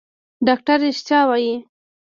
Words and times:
ډاکتر 0.47 0.77
رښتيا 0.85 1.21
وايي. 1.29 1.55